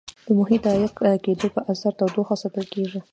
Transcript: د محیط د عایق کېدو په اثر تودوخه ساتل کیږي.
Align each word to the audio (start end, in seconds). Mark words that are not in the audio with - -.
د 0.25 0.27
محیط 0.39 0.61
د 0.65 0.67
عایق 0.73 0.95
کېدو 1.23 1.47
په 1.55 1.59
اثر 1.71 1.91
تودوخه 1.99 2.35
ساتل 2.41 2.65
کیږي. 2.73 2.99